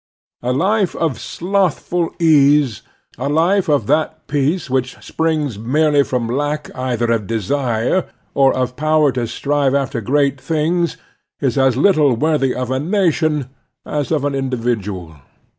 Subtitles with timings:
[0.41, 2.81] A life of slothful ease,
[3.19, 8.73] a life of that peace which /springs merely from lack either of desire or of
[8.73, 10.97] ^ power to strive after great things,
[11.39, 13.51] is as little worthy of a nation
[13.85, 15.17] as of an individual.